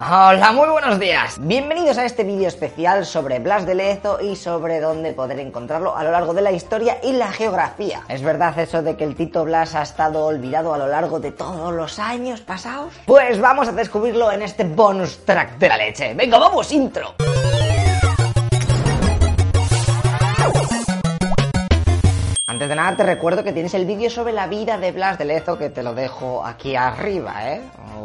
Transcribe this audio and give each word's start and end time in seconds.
Hola, 0.00 0.50
muy 0.50 0.68
buenos 0.68 0.98
días. 0.98 1.36
Bienvenidos 1.40 1.98
a 1.98 2.04
este 2.04 2.24
vídeo 2.24 2.48
especial 2.48 3.06
sobre 3.06 3.38
Blas 3.38 3.64
de 3.64 3.76
Lezo 3.76 4.20
y 4.20 4.34
sobre 4.34 4.80
dónde 4.80 5.12
poder 5.12 5.38
encontrarlo 5.38 5.96
a 5.96 6.02
lo 6.02 6.10
largo 6.10 6.34
de 6.34 6.42
la 6.42 6.50
historia 6.50 6.98
y 7.00 7.12
la 7.12 7.30
geografía. 7.30 8.02
¿Es 8.08 8.20
verdad 8.20 8.58
eso 8.58 8.82
de 8.82 8.96
que 8.96 9.04
el 9.04 9.14
Tito 9.14 9.44
Blas 9.44 9.76
ha 9.76 9.82
estado 9.82 10.26
olvidado 10.26 10.74
a 10.74 10.78
lo 10.78 10.88
largo 10.88 11.20
de 11.20 11.30
todos 11.30 11.72
los 11.72 12.00
años 12.00 12.40
pasados? 12.40 12.92
Pues 13.06 13.40
vamos 13.40 13.68
a 13.68 13.72
descubrirlo 13.72 14.32
en 14.32 14.42
este 14.42 14.64
bonus 14.64 15.24
track 15.24 15.58
de 15.58 15.68
la 15.68 15.76
leche. 15.76 16.12
Venga, 16.12 16.40
vamos, 16.40 16.72
intro. 16.72 17.14
Antes 22.54 22.68
de 22.68 22.76
nada 22.76 22.96
te 22.96 23.02
recuerdo 23.02 23.42
que 23.42 23.52
tienes 23.52 23.74
el 23.74 23.84
vídeo 23.84 24.08
sobre 24.08 24.32
la 24.32 24.46
vida 24.46 24.78
de 24.78 24.92
Blas 24.92 25.18
de 25.18 25.24
Lezo 25.24 25.58
que 25.58 25.70
te 25.70 25.82
lo 25.82 25.92
dejo 25.92 26.46
aquí 26.46 26.76
arriba, 26.76 27.52
¿eh? 27.52 27.62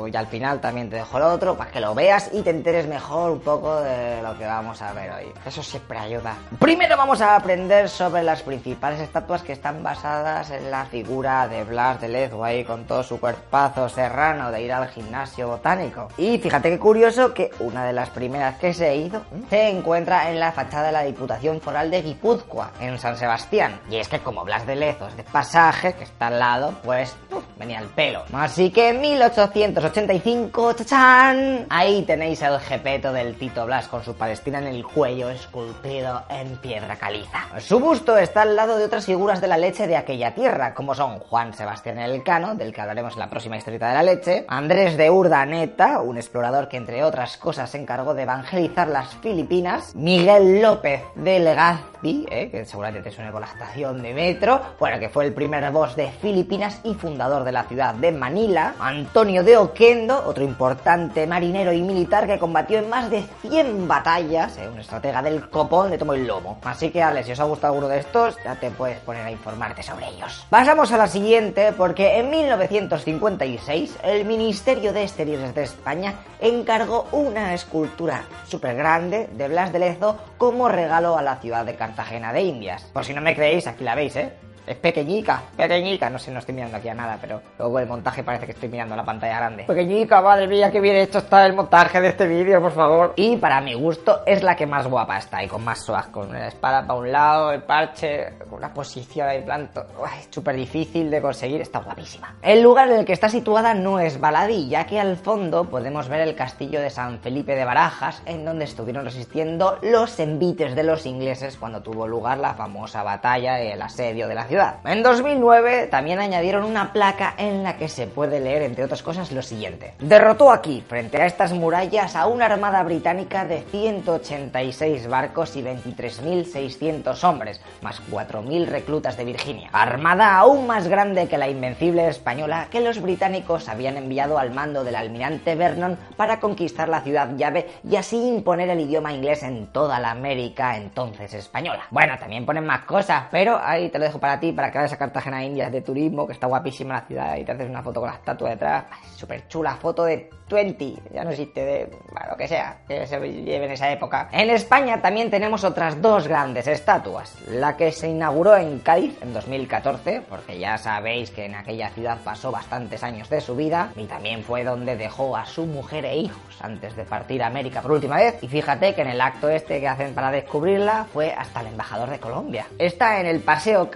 y 0.08 0.16
al 0.16 0.28
final 0.28 0.60
también 0.60 0.90
te 0.90 0.96
dejo 0.96 1.18
el 1.18 1.24
otro 1.24 1.56
para 1.56 1.72
que 1.72 1.80
lo 1.80 1.94
veas 1.94 2.30
y 2.34 2.42
te 2.42 2.50
enteres 2.50 2.88
mejor 2.88 3.32
un 3.32 3.40
poco 3.42 3.82
de 3.82 4.22
lo 4.22 4.38
que 4.38 4.46
vamos 4.46 4.82
a 4.82 4.94
ver 4.94 5.12
hoy. 5.12 5.26
Eso 5.46 5.62
siempre 5.62 5.98
ayuda. 5.98 6.36
Primero 6.58 6.96
vamos 6.98 7.22
a 7.22 7.36
aprender 7.36 7.90
sobre 7.90 8.24
las 8.24 8.42
principales 8.42 9.00
estatuas 9.00 9.44
que 9.44 9.54
están 9.54 9.84
basadas 9.84 10.52
en 10.52 10.72
la 10.72 10.86
figura 10.86 11.48
de 11.48 11.64
Blas 11.64 12.02
de 12.02 12.08
Lezo 12.08 12.44
ahí 12.44 12.64
con 12.64 12.86
todo 12.86 13.04
su 13.04 13.20
cuerpazo 13.20 13.90
serrano 13.90 14.52
de 14.52 14.64
ir 14.64 14.72
al 14.72 14.88
gimnasio 14.90 15.48
botánico. 15.48 16.08
Y 16.18 16.38
fíjate 16.38 16.70
qué 16.70 16.80
curioso 16.80 17.34
que 17.34 17.52
una 17.60 17.86
de 17.86 17.94
las 17.94 18.10
primeras 18.10 18.58
que 18.58 18.74
se 18.74 18.96
hizo 18.96 19.22
se 19.50 19.70
encuentra 19.70 20.32
en 20.32 20.40
la 20.40 20.52
fachada 20.52 20.88
de 20.88 20.92
la 20.94 21.04
Diputación 21.04 21.62
Foral 21.62 21.92
de 21.92 22.02
Guipúzcoa, 22.02 22.72
en 22.80 22.98
San 23.00 23.18
Sebastián. 23.18 23.80
Y 23.90 23.98
es 23.98 24.08
que 24.08 24.20
como 24.20 24.39
Blas 24.44 24.66
de 24.66 24.76
Lezo 24.76 25.08
es 25.08 25.18
de 25.18 25.24
pasaje, 25.24 25.94
que 25.94 26.04
está 26.04 26.28
al 26.28 26.40
lado, 26.40 26.74
pues 26.84 27.16
venía 27.60 27.80
el 27.80 27.88
pelo. 27.88 28.24
Así 28.34 28.72
que 28.72 28.90
en 28.90 29.02
1885, 29.02 30.74
¡chachán! 30.74 31.66
Ahí 31.70 32.04
tenéis 32.04 32.42
el 32.42 32.60
jepeto 32.60 33.12
del 33.12 33.36
Tito 33.36 33.66
Blas 33.66 33.88
con 33.88 34.04
su 34.04 34.16
Palestina 34.16 34.60
en 34.60 34.68
el 34.68 34.86
cuello 34.86 35.30
esculpido 35.30 36.24
en 36.30 36.58
piedra 36.58 36.96
caliza. 36.96 37.60
Su 37.60 37.80
busto 37.80 38.18
está 38.18 38.44
al 38.44 38.56
lado 38.56 38.78
de 38.78 38.86
otras 38.86 39.06
figuras 39.06 39.42
de 39.42 39.48
la 39.48 39.58
leche 39.58 39.88
de 39.88 39.98
aquella 39.98 40.34
tierra, 40.34 40.74
como 40.74 40.96
son 40.96 41.20
Juan 41.20 41.54
Sebastián 41.54 42.00
Elcano, 42.00 42.56
del 42.56 42.74
que 42.74 42.82
hablaremos 42.82 43.14
en 43.14 43.20
la 43.20 43.30
próxima 43.30 43.58
historieta 43.58 43.90
de 43.90 43.94
la 43.94 44.04
leche, 44.04 44.46
Andrés 44.48 44.96
de 44.98 45.10
Urdaneta, 45.10 46.00
un 46.00 46.18
explorador 46.18 46.70
que 46.70 46.78
entre 46.78 47.04
otras 47.04 47.38
cosas 47.38 47.70
se 47.70 47.80
encargó 47.80 48.14
de 48.14 48.24
evangelizar 48.24 48.88
las 48.88 49.16
Filipinas, 49.18 49.96
Miguel 49.96 50.62
López 50.62 51.02
de 51.16 51.40
Legazpi, 51.40 52.26
eh, 52.30 52.50
que 52.50 52.64
seguramente 52.66 53.10
te 53.10 53.16
suene 53.16 53.32
con 53.32 53.42
la 53.42 53.48
estación 53.48 54.02
de 54.02 54.14
metro, 54.14 54.62
bueno, 54.80 55.00
que 55.00 55.10
fue 55.10 55.26
el 55.26 55.34
primer 55.34 55.70
boss 55.72 55.96
de 55.96 56.10
Filipinas 56.10 56.80
y 56.84 56.94
fundador 56.94 57.44
de 57.44 57.49
de 57.50 57.54
la 57.54 57.64
ciudad 57.64 57.96
de 57.96 58.12
Manila, 58.12 58.76
Antonio 58.80 59.44
de 59.44 59.58
Oquendo, 59.58 60.24
otro 60.24 60.44
importante 60.44 61.26
marinero 61.26 61.74
y 61.74 61.82
militar 61.82 62.28
que 62.28 62.38
combatió 62.38 62.78
en 62.78 62.90
más 62.90 63.10
de 63.10 63.24
100 63.42 63.88
batallas, 63.88 64.56
eh, 64.60 64.70
un 64.72 64.80
estratega 64.80 65.24
del 65.24 65.50
copón 65.50 65.90
de 65.90 65.98
tomo 65.98 66.14
y 66.14 66.24
lomo. 66.24 66.60
Así 66.64 66.92
que, 66.92 67.02
Ale, 67.02 67.24
si 67.24 67.32
os 67.32 67.40
ha 67.40 67.46
gustado 67.46 67.74
alguno 67.74 67.88
de 67.88 68.02
estos, 68.02 68.38
ya 68.44 68.54
te 68.56 68.70
puedes 68.70 69.00
poner 69.00 69.26
a 69.26 69.32
informarte 69.32 69.82
sobre 69.82 70.10
ellos. 70.10 70.46
Pasamos 70.52 70.92
a 70.92 70.98
la 70.98 71.08
siguiente, 71.08 71.74
porque 71.76 72.20
en 72.20 72.30
1956 72.30 73.98
el 74.04 74.26
Ministerio 74.26 74.94
de 74.94 75.02
Exteriores 75.02 75.56
de 75.56 75.64
España 75.64 76.14
encargó 76.40 77.08
una 77.12 77.56
escultura 77.56 78.26
súper 78.48 78.76
grande 78.76 79.28
de 79.34 79.48
Blas 79.48 79.74
de 79.74 79.80
Lezo 79.80 80.18
como 80.38 80.70
regalo 80.70 81.18
a 81.18 81.24
la 81.24 81.38
ciudad 81.38 81.66
de 81.66 81.76
Cartagena 81.76 82.32
de 82.32 82.44
Indias. 82.44 82.84
Por 82.94 83.06
si 83.06 83.16
no 83.16 83.22
me 83.22 83.34
creéis, 83.34 83.66
aquí 83.66 83.84
la 83.84 83.96
veis, 83.96 84.16
¿eh? 84.18 84.34
Es 84.66 84.78
pequeñica, 84.78 85.42
pequeñica. 85.56 86.10
No 86.10 86.20
sé, 86.20 86.32
no 86.32 86.40
estoy 86.40 86.56
mirando 86.56 86.78
aquí 86.78 86.90
a 86.90 86.94
nada, 86.94 87.18
pero 87.20 87.42
luego 87.58 87.80
el 87.80 87.88
montaje 87.88 88.24
parece 88.24 88.46
que 88.46 88.52
estoy 88.52 88.70
mirando 88.70 88.96
la 88.96 89.04
pantalla 89.04 89.38
grande. 89.38 89.64
Pequeñica, 89.64 90.22
madre 90.22 90.48
mía, 90.48 90.72
qué 90.72 90.80
bien 90.80 90.96
hecho 90.96 91.20
está 91.20 91.46
el 91.46 91.54
montaje 91.54 92.02
de 92.02 92.10
este 92.10 92.28
vídeo, 92.28 92.62
por 92.62 92.72
favor. 92.72 93.14
Y 93.16 93.38
para 93.38 93.62
mi 93.62 93.74
gusto 93.74 94.22
es 94.26 94.44
la 94.44 94.56
que 94.56 94.66
más 94.66 94.88
guapa 94.88 95.18
está 95.18 95.44
y 95.44 95.48
con 95.48 95.64
más 95.64 95.84
swag. 95.84 96.12
Con 96.12 96.32
la 96.32 96.48
espada 96.48 96.86
para 96.86 97.00
un 97.00 97.12
lado, 97.12 97.52
el 97.52 97.64
parche, 97.64 98.34
con 98.50 98.62
la 98.62 98.74
posición 98.74 99.28
ahí 99.28 99.42
planto. 99.42 99.86
Súper 100.30 100.56
difícil 100.56 101.10
de 101.10 101.22
conseguir, 101.22 101.62
está 101.62 101.80
guapísima. 101.80 102.36
El 102.42 102.62
lugar 102.62 102.90
en 102.90 103.00
el 103.00 103.06
que 103.06 103.14
está 103.14 103.30
situada 103.30 103.74
no 103.74 104.00
es 104.00 104.20
baladí, 104.20 104.70
ya 104.70 104.86
que 104.86 105.00
al 105.00 105.18
fondo 105.18 105.66
podemos 105.66 106.08
ver 106.08 106.22
el 106.22 106.36
castillo 106.36 106.82
de 106.82 106.90
San 106.90 107.20
Felipe 107.20 107.56
de 107.56 107.66
Barajas, 107.66 108.22
en 108.26 108.46
donde 108.46 108.66
estuvieron 108.66 109.06
resistiendo 109.06 109.78
los 109.82 110.20
envites 110.20 110.76
de 110.76 110.84
los 110.84 111.06
ingleses 111.06 111.58
cuando 111.58 111.82
tuvo 111.82 112.08
lugar 112.08 112.38
la 112.38 112.54
famosa 112.54 113.04
batalla 113.04 113.64
y 113.64 113.68
el 113.68 113.82
asedio 113.82 114.28
de 114.28 114.36
la 114.36 114.46
En 114.50 115.04
2009 115.04 115.88
también 115.92 116.20
añadieron 116.20 116.64
una 116.64 116.92
placa 116.92 117.36
en 117.38 117.62
la 117.64 117.78
que 117.78 117.88
se 117.88 118.08
puede 118.08 118.40
leer, 118.40 118.64
entre 118.64 118.84
otras 118.84 119.04
cosas, 119.04 119.32
lo 119.32 119.44
siguiente. 119.44 119.94
Derrotó 120.00 120.52
aquí, 120.52 120.84
frente 120.88 121.22
a 121.22 121.28
estas 121.28 121.54
murallas, 121.54 122.16
a 122.16 122.26
una 122.26 122.46
armada 122.48 122.82
británica 122.82 123.46
de 123.46 123.62
186 123.62 125.08
barcos 125.08 125.56
y 125.56 125.62
23.600 125.62 127.24
hombres, 127.26 127.62
más 127.82 128.02
4.000 128.10 128.66
reclutas 128.66 129.18
de 129.18 129.26
Virginia. 129.26 129.70
Armada 129.72 130.36
aún 130.38 130.66
más 130.66 130.88
grande 130.88 131.28
que 131.28 131.38
la 131.38 131.48
invencible 131.48 132.08
española 132.08 132.68
que 132.72 132.82
los 132.82 133.02
británicos 133.02 133.70
habían 133.70 133.98
enviado 133.98 134.40
al 134.40 134.52
mando 134.52 134.84
del 134.84 134.96
almirante 134.96 135.54
Vernon 135.54 135.98
para 136.18 136.40
conquistar 136.40 136.90
la 136.90 137.02
ciudad 137.02 137.36
llave 137.36 137.68
y 137.88 137.98
así 137.98 138.18
imponer 138.18 138.70
el 138.70 138.80
idioma 138.80 139.14
inglés 139.14 139.44
en 139.44 139.68
toda 139.68 140.00
la 140.00 140.10
América 140.10 140.76
entonces 140.76 141.36
española. 141.36 141.84
Bueno, 141.92 142.18
también 142.18 142.48
ponen 142.48 142.66
más 142.66 142.86
cosas, 142.86 143.26
pero 143.30 143.60
ahí 143.64 143.90
te 143.90 144.00
lo 144.00 144.06
dejo 144.06 144.20
para 144.20 144.39
ti 144.40 144.52
para 144.52 144.72
que 144.72 144.78
vayas 144.78 144.94
a 144.94 144.98
Cartagena 144.98 145.44
Indias 145.44 145.72
de 145.72 145.82
turismo, 145.82 146.26
que 146.26 146.34
está 146.34 146.48
guapísima 146.48 146.96
la 146.96 147.02
ciudad 147.02 147.38
y 147.38 147.44
te 147.44 147.52
haces 147.52 147.70
una 147.70 147.84
foto 147.84 148.00
con 148.00 148.10
la 148.10 148.16
estatua 148.16 148.50
detrás. 148.50 148.86
Súper 149.16 149.48
chula 149.48 149.76
foto 149.76 150.06
de 150.06 150.30
20, 150.50 150.96
ya 151.14 151.24
no 151.24 151.30
existe 151.30 151.64
de 151.64 151.92
lo 152.30 152.38
que 152.38 152.48
sea, 152.48 152.78
que 152.88 153.06
se 153.06 153.20
lleve 153.20 153.66
en 153.66 153.72
esa 153.72 153.92
época. 153.92 154.30
En 154.32 154.50
España 154.50 155.02
también 155.02 155.30
tenemos 155.30 155.64
otras 155.64 156.02
dos 156.02 156.28
grandes 156.28 156.68
estatuas. 156.68 157.36
La 157.48 157.78
que 157.78 157.92
se 157.92 158.10
inauguró 158.10 158.56
en 158.56 158.80
Cádiz 158.80 159.22
en 159.22 159.34
2014, 159.34 160.24
porque 160.28 160.58
ya 160.58 160.78
sabéis 160.78 161.32
que 161.32 161.46
en 161.46 161.56
aquella 161.56 161.90
ciudad 161.90 162.18
pasó 162.24 162.52
bastantes 162.52 163.04
años 163.04 163.30
de 163.30 163.42
su 163.42 163.56
vida, 163.56 163.92
y 163.96 164.06
también 164.06 164.44
fue 164.44 164.64
donde 164.64 164.98
dejó 164.98 165.38
a 165.38 165.46
su 165.46 165.66
mujer 165.66 166.06
e 166.06 166.18
hijos 166.18 166.42
antes 166.62 166.96
de 166.96 167.04
partir 167.04 167.44
a 167.44 167.48
América 167.48 167.82
por 167.82 167.92
última 167.92 168.18
vez. 168.18 168.42
Y 168.42 168.48
fíjate 168.48 168.94
que 168.96 169.02
en 169.02 169.10
el 169.10 169.22
acto 169.22 169.50
este 169.50 169.80
que 169.80 169.88
hacen 169.88 170.14
para 170.14 170.32
descubrirla 170.32 171.06
fue 171.14 171.32
hasta 171.32 171.62
el 171.62 171.68
embajador 171.68 172.10
de 172.10 172.20
Colombia. 172.20 172.66
Está 172.78 173.20
en 173.20 173.28
el 173.28 173.40
Paseo 173.42 173.90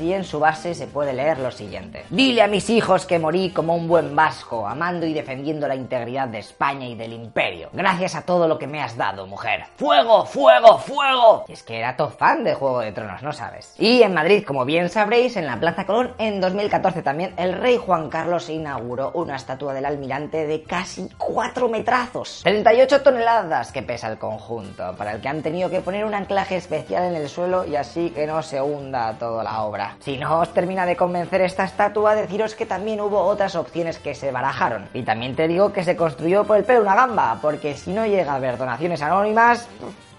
Y 0.00 0.12
en 0.12 0.24
su 0.24 0.38
base 0.38 0.74
se 0.74 0.86
puede 0.86 1.12
leer 1.12 1.38
lo 1.38 1.50
siguiente. 1.50 2.04
Dile 2.10 2.42
a 2.42 2.46
mis 2.46 2.70
hijos 2.70 3.06
que 3.06 3.18
morí 3.18 3.50
como 3.50 3.74
un 3.74 3.88
buen 3.88 4.14
vasco, 4.14 4.66
amando 4.66 5.04
y 5.04 5.12
defendiendo 5.12 5.66
la 5.66 5.74
integridad 5.74 6.28
de 6.28 6.38
España 6.38 6.86
y 6.86 6.94
del 6.94 7.12
imperio. 7.12 7.70
Gracias 7.72 8.14
a 8.14 8.22
todo 8.22 8.46
lo 8.46 8.58
que 8.58 8.66
me 8.66 8.82
has 8.82 8.96
dado, 8.96 9.26
mujer. 9.26 9.64
¡Fuego, 9.76 10.26
fuego, 10.26 10.78
fuego! 10.78 11.44
Y 11.48 11.52
es 11.52 11.62
que 11.62 11.78
era 11.78 11.96
todo 11.96 12.10
fan 12.10 12.44
de 12.44 12.54
Juego 12.54 12.80
de 12.80 12.92
Tronos, 12.92 13.22
¿no 13.22 13.32
sabes? 13.32 13.74
Y 13.78 14.02
en 14.02 14.14
Madrid, 14.14 14.44
como 14.44 14.64
bien 14.64 14.88
sabréis, 14.88 15.36
en 15.36 15.46
la 15.46 15.58
Plaza 15.58 15.86
Colón, 15.86 16.12
en 16.18 16.40
2014 16.40 17.02
también, 17.02 17.34
el 17.36 17.54
rey 17.54 17.76
Juan 17.76 18.08
Carlos 18.08 18.48
inauguró 18.48 19.10
una 19.14 19.36
estatua 19.36 19.74
del 19.74 19.86
almirante 19.86 20.46
de 20.46 20.62
casi 20.62 21.08
4 21.18 21.68
metrazos. 21.68 22.42
38 22.44 23.02
toneladas 23.02 23.72
que 23.72 23.82
pesa 23.82 24.08
el 24.08 24.18
conjunto, 24.18 24.94
para 24.96 25.12
el 25.12 25.20
que 25.20 25.28
han 25.28 25.42
tenido 25.42 25.68
que 25.68 25.80
poner 25.80 26.04
un 26.04 26.14
anclaje 26.14 26.56
especial 26.56 27.04
en 27.04 27.16
el 27.16 27.28
suelo 27.28 27.64
y 27.64 27.76
así 27.76 28.10
que 28.10 28.26
no 28.26 28.42
se 28.42 28.60
hunda 28.60 29.14
toda 29.18 29.42
la 29.42 29.63
Si 30.00 30.16
no 30.16 30.40
os 30.40 30.52
termina 30.52 30.86
de 30.86 30.96
convencer 30.96 31.40
esta 31.40 31.64
estatua, 31.64 32.14
deciros 32.14 32.54
que 32.54 32.66
también 32.66 33.00
hubo 33.00 33.20
otras 33.20 33.56
opciones 33.56 33.98
que 33.98 34.14
se 34.14 34.30
barajaron. 34.30 34.88
Y 34.94 35.02
también 35.02 35.34
te 35.34 35.48
digo 35.48 35.72
que 35.72 35.84
se 35.84 35.96
construyó 35.96 36.44
por 36.44 36.56
el 36.56 36.64
pelo 36.64 36.82
una 36.82 36.94
gamba, 36.94 37.38
porque 37.40 37.74
si 37.74 37.92
no 37.92 38.06
llega 38.06 38.32
a 38.32 38.36
haber 38.36 38.56
donaciones 38.58 39.02
anónimas, 39.02 39.68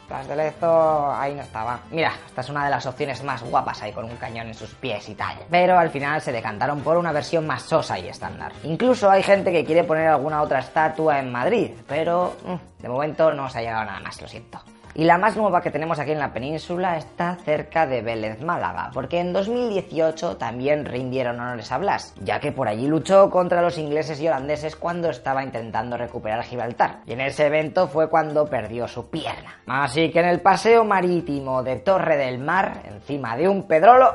las 0.10 0.28
de 0.28 0.36
Lezo 0.36 1.12
ahí 1.14 1.34
no 1.34 1.42
estaba. 1.42 1.80
Mira, 1.92 2.14
esta 2.28 2.42
es 2.42 2.50
una 2.50 2.66
de 2.66 2.72
las 2.72 2.86
opciones 2.86 3.24
más 3.24 3.44
guapas 3.44 3.82
ahí 3.82 3.92
con 3.92 4.06
un 4.06 4.16
cañón 4.18 4.48
en 4.48 4.54
sus 4.54 4.74
pies 4.76 5.10
y 5.10 5.16
tal. 5.16 5.38
Pero 5.50 5.78
al 5.78 5.90
final 5.90 6.22
se 6.22 6.32
decantaron 6.32 6.82
por 6.82 6.98
una 6.98 7.12
versión 7.12 7.48
más 7.48 7.64
sosa 7.64 7.98
y 7.98 8.08
estándar. 8.08 8.52
Incluso 8.64 9.10
hay 9.10 9.24
gente 9.24 9.52
que 9.52 9.66
quiere 9.66 9.84
poner 9.84 10.08
alguna 10.08 10.42
otra 10.42 10.60
estatua 10.60 11.20
en 11.20 11.32
Madrid, 11.32 11.72
pero 11.88 12.36
mm, 12.46 12.82
de 12.82 12.90
momento 12.90 13.34
no 13.34 13.50
se 13.50 13.60
ha 13.60 13.62
llegado 13.62 13.86
nada 13.86 14.00
más, 14.00 14.22
lo 14.22 14.28
siento. 14.28 14.60
Y 14.98 15.04
la 15.04 15.18
más 15.18 15.36
nueva 15.36 15.62
que 15.62 15.72
tenemos 15.72 16.00
aquí 16.00 16.12
en 16.12 16.20
la 16.20 16.32
península 16.32 16.96
está 16.96 17.36
cerca 17.44 17.86
de 17.86 18.02
Vélez, 18.02 18.42
Málaga, 18.42 18.92
porque 18.94 19.20
en 19.20 19.34
2018 19.34 20.38
también 20.38 20.86
rindieron 20.86 21.38
honores 21.38 21.70
a 21.74 21.78
Blas, 21.78 22.14
ya 22.22 22.40
que 22.40 22.54
por 22.54 22.70
allí 22.70 22.88
luchó 22.88 23.30
contra 23.30 23.62
los 23.62 23.78
ingleses 23.78 24.22
y 24.22 24.28
holandeses 24.30 24.78
cuando 24.78 25.10
estaba 25.10 25.44
intentando 25.44 25.98
recuperar 25.98 26.44
Gibraltar. 26.44 27.02
Y 27.06 27.12
en 27.12 27.20
ese 27.20 27.48
evento 27.48 27.90
fue 27.90 28.10
cuando 28.10 28.46
perdió 28.46 28.88
su 28.88 29.10
pierna. 29.10 29.60
Así 29.68 30.12
que 30.12 30.20
en 30.20 30.28
el 30.28 30.40
paseo 30.40 30.86
marítimo 30.86 31.62
de 31.62 31.76
Torre 31.76 32.16
del 32.16 32.40
Mar, 32.40 32.84
encima 32.86 33.36
de 33.36 33.50
un 33.50 33.68
pedrolo, 33.68 34.14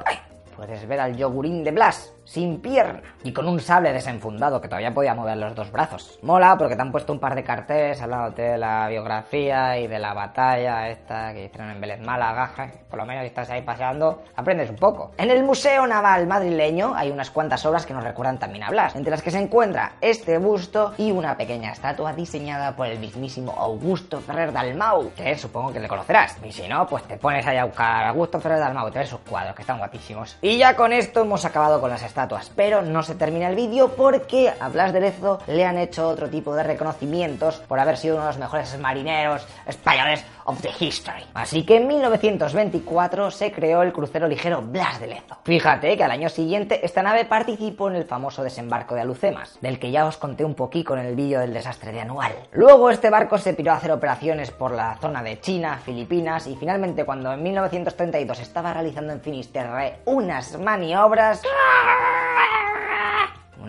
puedes 0.57 0.89
ver 0.89 1.01
al 1.01 1.15
yogurín 1.15 1.63
de 1.63 1.73
Blas 1.73 2.15
sin 2.31 2.61
pierna 2.61 3.03
y 3.25 3.33
con 3.33 3.49
un 3.49 3.59
sable 3.59 3.93
desenfundado 3.93 4.61
que 4.61 4.69
todavía 4.69 4.95
podía 4.95 5.15
mover 5.15 5.37
los 5.37 5.53
dos 5.57 5.73
brazos. 5.73 6.21
Mola 6.23 6.57
porque 6.57 6.77
te 6.77 6.83
han 6.83 6.93
puesto 6.93 7.13
un 7.13 7.19
par 7.19 7.35
de 7.35 7.43
carteles 7.43 8.01
hablándote 8.01 8.43
de 8.43 8.59
la 8.59 8.87
biografía 8.89 9.77
y 9.79 9.89
de 9.89 9.99
la 9.99 10.15
batalla 10.15 10.89
esta 10.91 11.33
que 11.33 11.47
hicieron 11.47 11.71
en 11.71 11.81
Vélez 11.81 12.01
Málaga. 12.01 12.53
Por 12.89 13.01
lo 13.01 13.05
menos 13.05 13.23
si 13.23 13.29
estás 13.29 13.51
ahí 13.51 13.63
paseando, 13.63 14.23
aprendes 14.37 14.71
un 14.71 14.77
poco. 14.77 15.11
En 15.19 15.29
el 15.29 15.43
Museo 15.43 15.89
Naval 15.89 16.29
Madrileño 16.29 16.95
hay 16.95 17.11
unas 17.11 17.31
cuantas 17.33 17.67
obras 17.67 17.85
que 17.85 17.95
nos 17.95 18.05
recuerdan 18.05 18.39
también 18.39 18.63
a 18.63 18.71
Blas, 18.71 18.95
entre 18.95 19.11
las 19.11 19.23
que 19.23 19.33
se 19.33 19.39
encuentra 19.39 19.95
este 20.01 20.39
busto 20.39 20.95
y 20.99 21.11
una 21.11 21.37
pequeña 21.37 21.73
estatua 21.73 22.13
diseñada 22.13 22.77
por 22.77 22.87
el 22.87 23.01
mismísimo 23.01 23.53
Augusto 23.59 24.21
Ferrer 24.21 24.53
Dalmau, 24.53 25.13
que 25.15 25.37
supongo 25.37 25.73
que 25.73 25.81
le 25.81 25.89
conocerás. 25.89 26.37
Y 26.45 26.53
si 26.53 26.69
no, 26.69 26.87
pues 26.87 27.03
te 27.05 27.17
pones 27.17 27.45
ahí 27.45 27.57
a 27.57 27.65
buscar 27.65 28.07
Augusto 28.07 28.41
Ferrer 28.41 28.61
Dalmau 28.61 28.87
y 28.89 28.93
te 28.93 29.01
ves 29.01 29.09
sus 29.09 29.21
cuadros, 29.21 29.57
que 29.57 29.63
están 29.63 29.79
guapísimos. 29.79 30.37
Y 30.41 30.59
ya 30.59 30.77
con 30.77 30.93
esto 30.93 31.23
hemos 31.23 31.45
acabado 31.45 31.81
con 31.81 31.91
las 31.91 32.03
estatuas, 32.03 32.20
pero 32.55 32.83
no 32.83 33.03
se 33.03 33.15
termina 33.15 33.49
el 33.49 33.57
vídeo 33.57 33.91
porque 33.97 34.53
a 34.61 34.69
Blas 34.69 34.93
de 34.93 35.01
Lezo 35.01 35.41
le 35.47 35.65
han 35.65 35.79
hecho 35.79 36.09
otro 36.09 36.29
tipo 36.29 36.55
de 36.55 36.63
reconocimientos 36.63 37.57
por 37.69 37.79
haber 37.79 37.97
sido 37.97 38.17
uno 38.17 38.25
de 38.25 38.31
los 38.31 38.39
mejores 38.39 38.79
marineros 38.79 39.47
españoles 39.67 40.25
of 40.45 40.61
the 40.61 40.71
history. 40.79 41.25
Así 41.35 41.65
que 41.65 41.77
en 41.77 41.87
1924 41.87 43.31
se 43.31 43.53
creó 43.53 43.83
el 43.83 43.93
crucero 43.93 44.27
ligero 44.27 44.63
Blas 44.63 45.01
de 45.01 45.07
Lezo. 45.09 45.39
Fíjate 45.45 45.97
que 45.97 46.05
al 46.05 46.11
año 46.11 46.29
siguiente 46.29 46.85
esta 46.85 47.03
nave 47.03 47.25
participó 47.25 47.89
en 47.89 47.97
el 47.97 48.05
famoso 48.05 48.43
desembarco 48.43 48.95
de 48.95 49.03
Alucemas, 49.03 49.59
del 49.61 49.79
que 49.79 49.91
ya 49.91 50.07
os 50.07 50.17
conté 50.17 50.45
un 50.45 50.55
poquito 50.55 50.97
en 50.97 51.07
el 51.07 51.15
vídeo 51.15 51.41
del 51.41 51.53
desastre 51.53 51.93
de 51.93 52.01
anual. 52.01 52.33
Luego 52.53 52.91
este 52.91 53.11
barco 53.11 53.39
se 53.39 53.55
piró 53.55 53.73
a 53.73 53.77
hacer 53.77 53.93
operaciones 53.93 54.51
por 54.51 54.73
la 54.73 54.97
zona 55.01 55.23
de 55.23 55.41
China, 55.41 55.81
Filipinas 55.85 56.47
y 56.47 56.57
finalmente 56.57 57.05
cuando 57.05 57.33
en 57.33 57.43
1932 57.43 58.41
estaba 58.41 58.73
realizando 58.73 59.13
en 59.13 59.21
Finisterre 59.21 60.01
unas 60.05 60.59
maniobras 60.59 61.43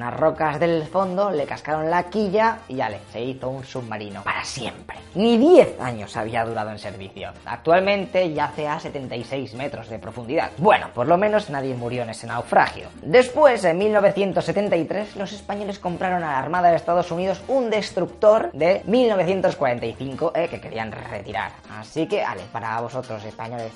unas 0.01 0.19
rocas 0.19 0.59
del 0.59 0.87
fondo 0.87 1.29
le 1.29 1.45
cascaron 1.45 1.91
la 1.91 2.09
quilla 2.09 2.57
y 2.67 2.77
ya 2.77 2.89
le 2.89 2.99
se 3.11 3.21
hizo 3.21 3.49
un 3.49 3.63
submarino 3.63 4.23
para 4.23 4.43
siempre. 4.43 4.97
Ni 5.13 5.37
10 5.37 5.79
años 5.79 6.17
había 6.17 6.43
durado 6.43 6.71
en 6.71 6.79
servicio. 6.79 7.29
Actualmente 7.45 8.33
yace 8.33 8.67
a 8.67 8.79
76 8.79 9.53
metros 9.53 9.89
de 9.89 9.99
profundidad. 9.99 10.49
Bueno, 10.57 10.87
por 10.95 11.05
lo 11.05 11.17
menos 11.17 11.51
nadie 11.51 11.75
murió 11.75 12.01
en 12.01 12.09
ese 12.09 12.25
naufragio. 12.25 12.87
Después, 13.03 13.63
en 13.63 13.77
1973, 13.77 15.17
los 15.17 15.33
españoles 15.33 15.77
compraron 15.77 16.23
a 16.23 16.31
la 16.31 16.39
Armada 16.39 16.69
de 16.69 16.77
Estados 16.77 17.11
Unidos 17.11 17.41
un 17.47 17.69
destructor 17.69 18.51
de 18.53 18.81
1945 18.87 20.31
eh, 20.33 20.47
que 20.47 20.59
querían 20.59 20.91
retirar. 20.91 21.51
Así 21.77 22.07
que, 22.07 22.23
vale, 22.23 22.41
para 22.51 22.81
vosotros 22.81 23.23
españoles, 23.23 23.71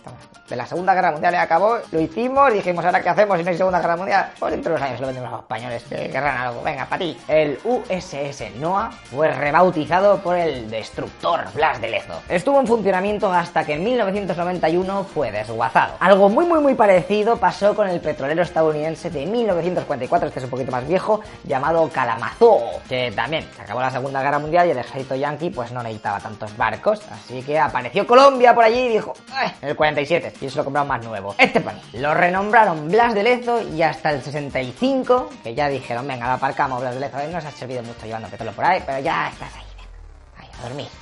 de 0.49 0.55
la 0.55 0.65
Segunda 0.65 0.95
Guerra 0.95 1.11
Mundial 1.11 1.35
acabó, 1.35 1.77
lo 1.91 1.99
hicimos, 1.99 2.51
dijimos, 2.51 2.83
ahora 2.83 3.03
qué 3.03 3.09
hacemos 3.09 3.37
si 3.37 3.43
no 3.43 3.49
hay 3.51 3.57
Segunda 3.57 3.79
Guerra 3.79 3.97
Mundial. 3.97 4.31
Pues 4.39 4.51
dentro 4.53 4.73
de 4.73 4.79
los 4.79 4.87
años 4.87 5.01
lo 5.01 5.07
vendemos 5.07 5.29
a 5.29 5.31
los 5.33 5.41
españoles 5.41 5.83
querrán 6.15 6.37
algo. 6.37 6.61
Venga, 6.63 6.85
para 6.85 6.99
ti. 6.99 7.17
El 7.27 7.59
USS 7.65 8.55
Noah 8.57 8.89
fue 9.11 9.33
rebautizado 9.33 10.19
por 10.19 10.37
el 10.37 10.69
destructor 10.69 11.41
Blas 11.53 11.81
de 11.81 11.89
Lezo. 11.89 12.21
Estuvo 12.29 12.57
en 12.61 12.67
funcionamiento 12.67 13.29
hasta 13.29 13.65
que 13.65 13.73
en 13.73 13.83
1991 13.83 15.03
fue 15.13 15.33
desguazado. 15.33 15.95
Algo 15.99 16.29
muy 16.29 16.45
muy 16.45 16.61
muy 16.61 16.73
parecido 16.75 17.35
pasó 17.35 17.75
con 17.75 17.89
el 17.89 17.99
petrolero 17.99 18.43
estadounidense 18.43 19.09
de 19.09 19.25
1944, 19.25 20.27
este 20.29 20.39
es 20.39 20.45
un 20.45 20.51
poquito 20.51 20.71
más 20.71 20.87
viejo, 20.87 21.19
llamado 21.43 21.89
Kalamazoo, 21.89 22.81
que 22.87 23.11
también 23.11 23.45
se 23.53 23.63
acabó 23.63 23.81
la 23.81 23.91
Segunda 23.91 24.21
Guerra 24.21 24.39
Mundial 24.39 24.67
y 24.67 24.71
el 24.71 24.77
ejército 24.77 25.15
yanqui 25.15 25.49
pues 25.49 25.73
no 25.73 25.83
necesitaba 25.83 26.21
tantos 26.21 26.55
barcos, 26.55 27.01
así 27.11 27.41
que 27.41 27.59
apareció 27.59 28.07
Colombia 28.07 28.55
por 28.55 28.63
allí 28.63 28.79
y 28.79 28.89
dijo, 28.89 29.13
en 29.61 29.69
el 29.69 29.75
47, 29.75 30.33
y 30.39 30.49
se 30.49 30.57
lo 30.57 30.63
compraron 30.63 30.87
más 30.87 31.03
nuevo. 31.03 31.35
Este 31.37 31.59
país 31.59 31.81
lo 31.93 32.13
renombraron 32.13 32.87
Blas 32.87 33.13
de 33.13 33.23
Lezo 33.23 33.61
y 33.61 33.81
hasta 33.81 34.11
el 34.11 34.21
65, 34.21 35.29
que 35.43 35.53
ya 35.53 35.67
dije 35.67 35.93
venga, 36.07 36.27
la 36.27 36.33
aparcamos, 36.33 36.79
Blas 36.81 36.93
de 36.93 36.99
Lezo, 37.01 37.17
no 37.31 37.41
se 37.41 37.47
ha 37.47 37.51
servido 37.51 37.83
mucho 37.83 38.05
llevando 38.05 38.27
petróleo 38.29 38.53
por 38.53 38.65
ahí, 38.65 38.81
pero 38.85 38.99
ya 38.99 39.29
estás 39.29 39.53
ahí. 39.55 39.64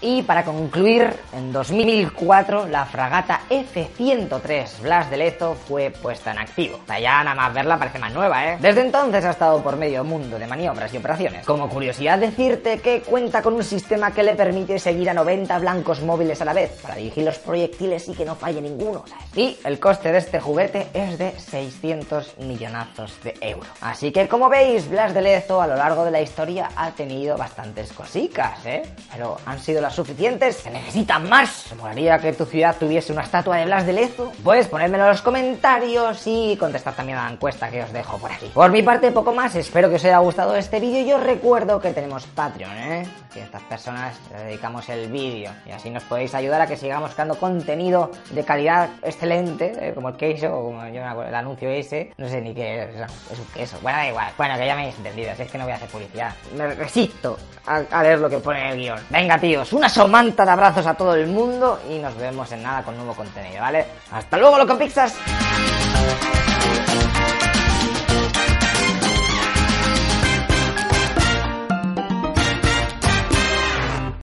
Y 0.02 0.22
para 0.24 0.44
concluir, 0.44 1.16
en 1.32 1.54
2004 1.54 2.68
la 2.68 2.86
fragata 2.86 3.42
F-103 3.50 4.82
Blas 4.82 5.10
de 5.10 5.18
Lezo 5.18 5.56
fue 5.56 5.90
puesta 5.92 6.32
en 6.32 6.40
activo. 6.40 6.80
ya 6.88 7.24
nada 7.24 7.36
más 7.36 7.54
verla 7.54 7.78
parece 7.78 8.00
más 8.00 8.14
nueva, 8.14 8.46
¿eh? 8.46 8.58
Desde 8.60 8.82
entonces 8.82 9.24
ha 9.24 9.32
estado 9.32 9.62
por 9.64 9.78
medio 9.78 10.04
mundo 10.04 10.38
de 10.38 10.48
maniobras 10.48 10.94
y 10.94 10.98
operaciones. 10.98 11.46
Como 11.46 11.70
curiosidad 11.70 12.20
decirte 12.20 12.80
que 12.80 13.02
cuenta 13.02 13.42
con 13.42 13.54
un 13.54 13.64
sistema 13.64 14.12
que 14.12 14.24
le 14.24 14.36
permite 14.36 14.80
seguir 14.80 15.10
a 15.10 15.14
90 15.14 15.58
blancos 15.60 16.02
móviles 16.02 16.42
a 16.42 16.46
la 16.46 16.54
vez 16.54 16.80
para 16.82 16.96
dirigir 16.96 17.24
los 17.24 17.40
proyectiles 17.40 18.10
y 18.10 18.14
que 18.14 18.26
no 18.26 18.36
falle 18.36 18.62
ninguno, 18.62 19.06
Y 19.36 19.58
el 19.64 19.80
coste 19.80 20.12
de 20.12 20.18
este 20.18 20.40
juguete 20.40 20.88
es 20.94 21.18
de 21.18 21.32
600 21.40 22.38
millonazos 22.40 23.22
de 23.24 23.36
euros. 23.42 23.68
Así 23.82 24.12
que 24.12 24.28
como 24.28 24.50
veis, 24.50 24.90
Blas 24.90 25.14
de 25.14 25.22
Lezo 25.22 25.62
a 25.62 25.68
lo 25.68 25.76
largo 25.76 26.04
de 26.04 26.12
la 26.12 26.22
historia 26.22 26.70
ha 26.76 26.92
tenido 26.92 27.38
bastantes 27.38 27.94
cosicas, 27.94 28.66
¿eh? 28.66 28.84
Pero 29.12 29.38
han 29.46 29.60
sido 29.60 29.82
las 29.82 29.96
suficientes, 29.96 30.58
se 30.58 30.72
necesitan 30.72 31.28
más. 31.30 31.66
¿Te 31.70 31.76
molaría 31.76 32.20
que 32.20 32.34
tu 32.34 32.46
ciudad 32.46 32.76
tuviese 32.80 33.12
una 33.12 33.24
estatua 33.24 33.58
de 33.58 33.66
Blas 33.66 33.86
de 33.86 33.94
Lezo? 33.94 34.32
Puedes 34.44 34.68
ponérmelo 34.68 35.04
en 35.04 35.10
los 35.10 35.22
comentarios 35.22 36.22
y 36.26 36.58
contestar 36.58 36.96
también 36.96 37.18
a 37.18 37.26
la 37.26 37.32
encuesta 37.32 37.70
que 37.70 37.84
os 37.84 37.92
dejo 37.92 38.18
por 38.18 38.32
aquí. 38.32 38.48
Por 38.54 38.72
mi 38.72 38.84
parte, 38.84 39.12
poco 39.12 39.34
más. 39.34 39.56
Espero 39.56 39.90
que 39.90 39.96
os 39.96 40.06
haya 40.06 40.20
gustado 40.20 40.56
este 40.56 40.80
vídeo 40.80 41.02
y 41.02 41.12
os 41.14 41.24
recuerdo 41.24 41.80
que 41.80 41.92
tenemos 41.92 42.26
Patreon, 42.26 42.78
¿eh? 42.78 43.08
A 43.42 43.46
estas 43.46 43.64
personas 43.64 44.16
les 44.32 44.44
dedicamos 44.44 44.88
el 44.90 45.12
vídeo 45.12 45.52
y 45.66 45.72
así 45.72 45.90
nos 45.90 46.04
podéis 46.04 46.36
ayudar 46.36 46.62
a 46.62 46.68
que 46.68 46.78
sigamos 46.78 47.14
creando 47.14 47.36
contenido 47.36 48.12
de 48.32 48.44
calidad 48.44 48.90
excelente, 49.02 49.74
¿eh? 49.80 49.94
como 49.94 50.10
el 50.10 50.16
queso 50.16 50.56
o 50.56 50.66
como 50.66 50.88
yo 50.88 51.02
el 51.24 51.36
anuncio 51.36 51.70
ese. 51.70 52.14
No 52.18 52.28
sé 52.30 52.42
ni 52.42 52.54
qué 52.54 52.84
es, 52.84 52.96
es 53.32 53.40
un 53.40 53.46
queso. 53.54 53.78
Bueno, 53.82 53.98
da 53.98 54.08
igual. 54.08 54.32
Bueno, 54.38 54.56
que 54.58 54.66
ya 54.66 54.76
me 54.76 54.82
habéis 54.82 54.98
entendido. 54.98 55.32
es 55.32 55.52
que 55.52 55.58
no 55.58 55.64
voy 55.64 55.74
a 55.74 55.76
hacer 55.78 55.90
publicidad. 55.90 56.34
Me 56.56 56.74
resisto 56.76 57.38
a, 57.66 57.82
a 57.90 58.04
leer 58.04 58.20
lo 58.20 58.30
que 58.30 58.38
pone 58.38 58.70
el 58.72 58.78
guion. 58.78 59.00
Venga, 59.10 59.38
tíos, 59.40 59.74
una 59.74 59.90
somanta 59.90 60.46
de 60.46 60.52
abrazos 60.52 60.86
a 60.86 60.94
todo 60.94 61.16
el 61.16 61.28
mundo 61.28 61.80
y 61.90 61.98
nos 62.00 62.16
vemos 62.18 62.52
en 62.52 62.64
nada 62.64 62.84
con 62.84 62.96
nuevo 62.96 63.14
contenido, 63.14 63.62
¿vale? 63.62 63.86
Hasta 64.12 64.38
luego, 64.38 64.58
loco 64.58 64.78
Pixas. 64.78 65.16